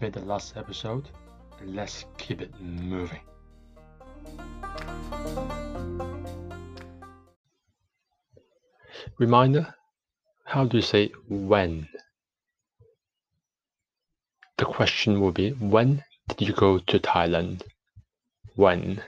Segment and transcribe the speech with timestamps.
[0.00, 1.08] made the last episode.
[1.64, 3.20] Let's keep it moving.
[9.18, 9.74] Reminder
[10.44, 11.88] How do you say when?
[14.56, 17.62] The question will be When did you go to Thailand?
[18.54, 19.02] When?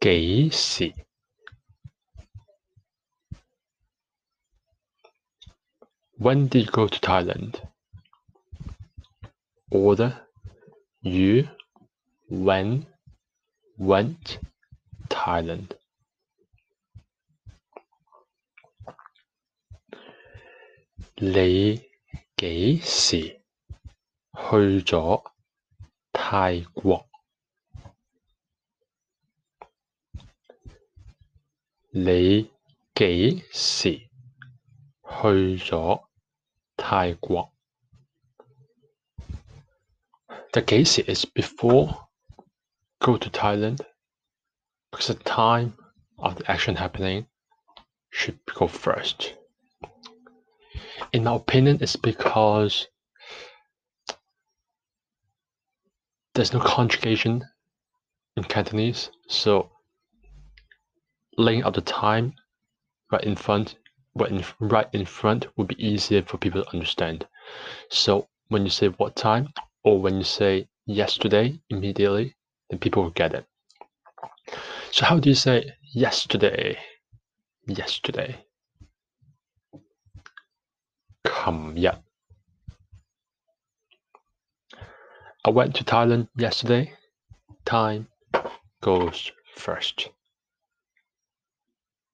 [0.00, 0.94] 幾時
[6.18, 7.60] When did you go to Thailand?
[9.69, 10.27] Order
[11.01, 11.47] You
[12.29, 12.85] when
[13.77, 14.39] went
[15.09, 15.75] Thailand.
[21.15, 21.81] 你
[22.37, 23.41] 幾時
[24.33, 25.23] 去咗
[26.11, 27.07] 泰國？
[31.91, 32.49] 你
[32.95, 33.91] 幾時
[35.03, 36.05] 去咗
[36.75, 37.53] 泰國
[40.56, 42.08] ？The 幾時 is before
[43.00, 43.82] go to Thailand
[44.90, 45.74] because the time
[46.18, 47.26] of the action happening
[48.08, 49.34] should go first.
[51.12, 52.88] In my opinion, it's because
[56.32, 57.44] there's no conjugation
[58.38, 59.70] in Cantonese, so
[61.36, 62.32] laying out the time
[63.12, 63.76] right in front
[64.14, 67.26] right in, right in front would be easier for people to understand.
[67.90, 69.52] So when you say what time
[69.86, 72.34] or when you say yesterday immediately,
[72.68, 73.46] then people will get it.
[74.90, 76.76] So how do you say yesterday?
[77.68, 78.34] Yesterday.
[81.22, 81.86] 琴日
[85.44, 86.92] I went to Thailand yesterday.
[87.64, 88.08] Time
[88.80, 90.10] goes first.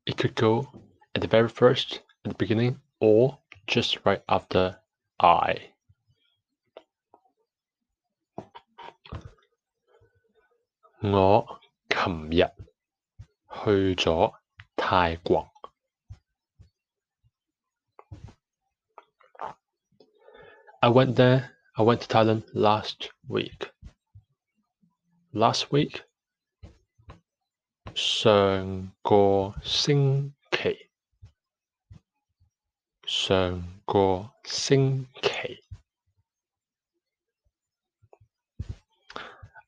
[0.05, 0.69] It could go
[1.15, 4.77] at the very first, at the beginning, or just right after
[5.19, 5.72] I.
[20.82, 21.52] I went there.
[21.78, 23.70] I went to Thailand last week.
[25.34, 26.02] Last week
[27.94, 30.90] 上個星期，
[33.06, 35.64] 上個星期。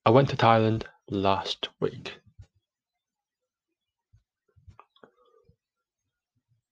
[0.03, 2.13] I went to Thailand last week.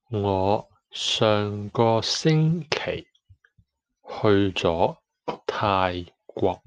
[0.10, 3.08] 我上个星期
[4.04, 4.98] 去咗
[5.46, 6.62] 泰国。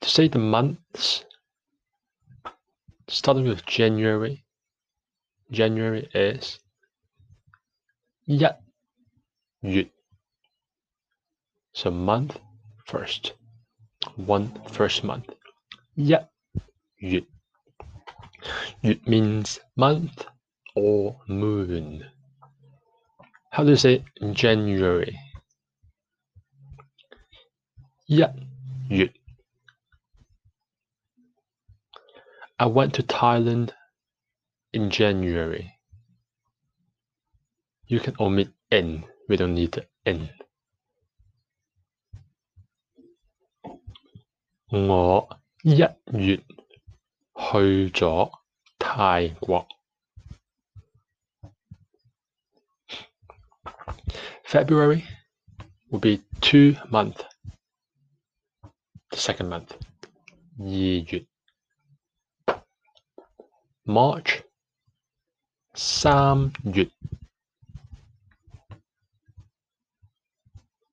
[0.00, 1.24] to say the months,
[3.08, 4.44] starting with January,
[5.50, 6.58] January is
[8.26, 8.40] 一
[9.60, 9.90] 月
[11.75, 12.39] so month
[12.87, 13.33] first.
[14.15, 15.29] One first month.
[15.95, 16.23] Yeah.
[17.03, 17.25] Yut.
[19.05, 20.25] Means month
[20.73, 22.05] or moon.
[23.51, 25.19] How do you say January?
[28.07, 28.31] Yeah.
[32.57, 33.71] I went to Thailand
[34.71, 35.73] in January.
[37.85, 39.03] You can omit N.
[39.27, 40.29] We don't need the N.
[44.74, 48.30] 我一月去咗
[48.78, 49.66] 泰國。
[54.44, 55.04] February
[55.90, 57.22] will be two month.
[59.10, 59.72] The second month.
[60.58, 61.26] 二月
[63.84, 64.42] March
[65.74, 66.90] 三月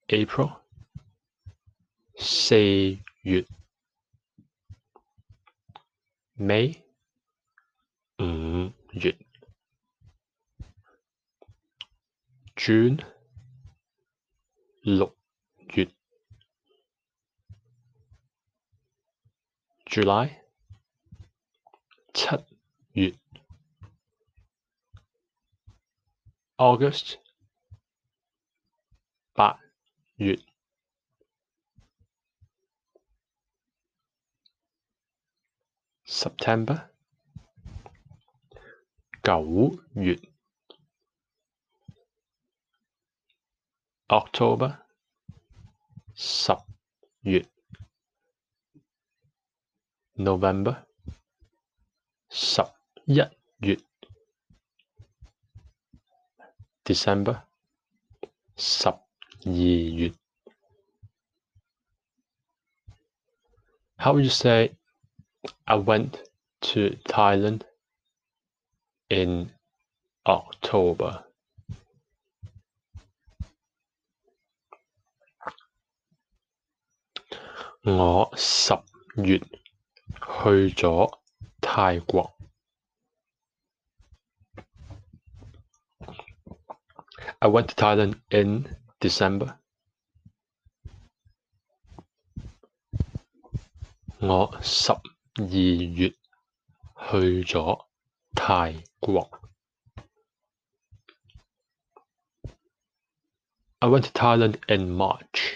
[0.07, 0.61] April
[2.17, 2.55] 四
[3.23, 3.45] 月
[6.41, 6.83] May
[8.19, 9.17] 五月
[12.55, 13.03] June
[14.81, 15.15] 六
[15.73, 15.91] 月
[19.85, 20.41] July
[22.13, 22.27] 七
[22.93, 23.13] 月
[26.57, 27.19] August
[29.33, 29.59] 八
[30.15, 30.39] 月
[36.21, 36.89] September
[39.21, 40.17] 九月
[44.07, 44.79] October
[46.15, 46.53] 十
[47.21, 47.45] 月
[50.13, 50.85] November
[52.29, 52.61] 十
[53.05, 53.15] 一
[53.57, 53.77] 月
[56.85, 57.43] December
[58.55, 58.97] 十二
[59.43, 60.13] 月
[63.97, 64.77] How would you say
[65.71, 66.21] I went
[66.61, 67.63] to Thailand
[69.09, 69.51] in
[70.25, 71.23] October?
[77.83, 78.73] 我十
[79.15, 81.19] 月去咗
[81.61, 82.37] 泰国。
[87.39, 89.57] I went to Thailand in December.
[94.19, 94.91] 我十
[95.35, 97.85] 二月去咗
[98.35, 99.29] 泰国。
[103.79, 105.53] I went to Thailand in March.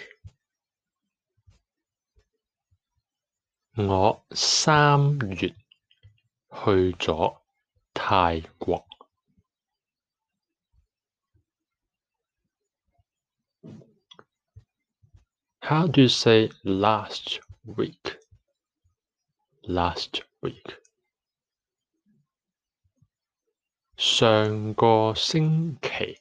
[3.73, 5.49] 我三月
[6.49, 7.37] 去咗
[7.93, 8.85] 泰国。
[15.61, 18.14] How do you say last week?
[19.65, 20.81] Last week.
[23.97, 26.17] 上个星期。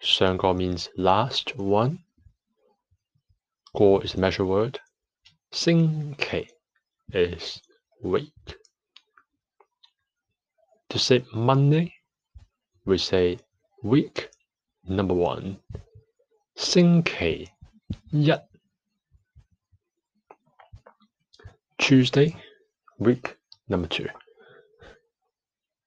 [0.00, 1.98] 上个 means last one.
[3.72, 4.78] 个 is a measure word.
[5.50, 6.48] 星期
[7.08, 7.60] is
[8.02, 8.58] week.
[10.90, 11.92] To say Monday,
[12.84, 13.38] we say
[13.82, 14.30] week
[14.86, 15.60] Number one，
[16.56, 17.48] 星期
[18.10, 18.30] 一
[21.78, 22.36] ，Tuesday
[22.98, 23.36] week
[23.66, 24.08] number two，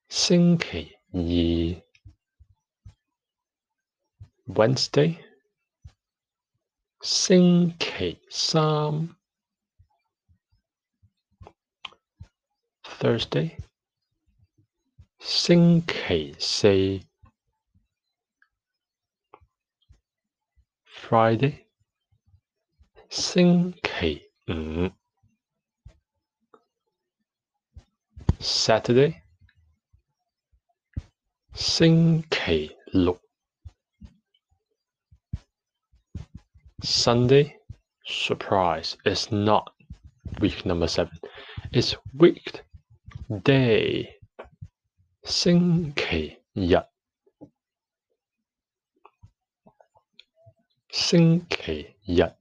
[0.10, 1.84] 星期二，
[4.54, 5.18] Wednesday，
[7.02, 9.16] 星期三，
[12.84, 13.58] Thursday，
[15.20, 17.02] 星期四。
[21.10, 21.68] Friday，
[23.10, 24.92] 星期五
[28.42, 29.22] ；Saturday，
[31.54, 33.20] 星期六；
[36.82, 38.96] Sunday。Surprise!
[39.04, 39.74] It's not
[40.40, 41.20] week number seven.
[41.74, 42.64] It's week
[43.44, 44.18] day.
[45.24, 46.78] 星期日。
[50.90, 52.34] 星期日。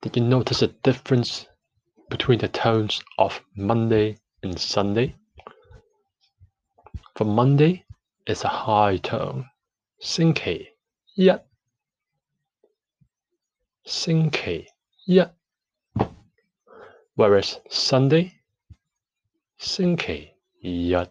[0.00, 1.44] Did you notice a difference
[2.12, 5.14] between the tones of Monday and Sunday?
[7.16, 7.84] For Monday,
[8.26, 9.46] it's a high tone.
[9.98, 10.76] 星期
[11.16, 11.30] 一，
[13.84, 14.66] 星期
[15.06, 15.20] 一。
[17.16, 18.32] Whereas Sunday,
[19.58, 21.10] 星期日。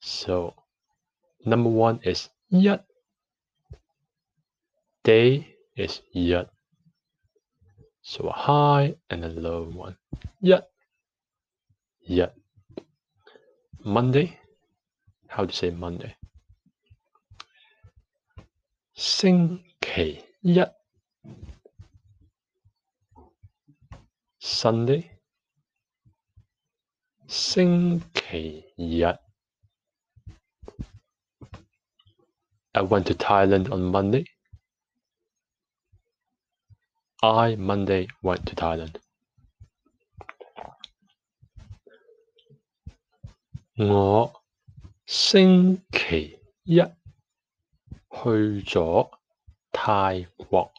[0.00, 0.54] So
[1.44, 2.68] Number one is 一
[5.02, 5.44] day
[5.76, 6.32] is 一
[8.06, 9.96] so a high and a low one
[10.40, 10.50] 一
[12.00, 12.22] 一
[13.84, 14.38] Monday
[15.28, 16.14] how to say Monday
[18.94, 20.54] 星期一
[24.40, 25.10] Sunday
[27.28, 29.04] 星期日
[32.74, 34.24] I went to Thailand on Monday.
[37.26, 38.96] I Monday went to Thailand.
[43.76, 44.42] 我
[45.06, 49.10] 星期一去咗
[49.70, 50.72] 泰国。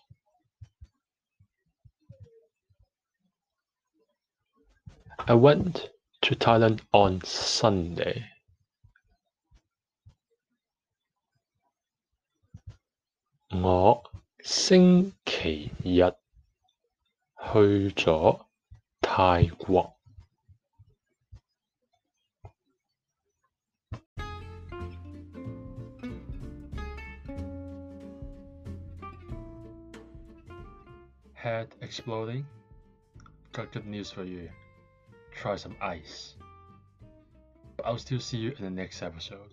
[5.25, 5.89] I went
[6.21, 8.25] to Thailand on Sunday.
[13.49, 14.03] 我
[14.43, 16.13] 星期日
[17.37, 18.45] 去咗
[19.01, 19.93] 泰国。
[31.35, 32.45] Head exploding?
[33.51, 34.49] Got good news for you.
[35.33, 36.35] Try some ice.
[37.75, 39.51] But I'll still see you in the next episode.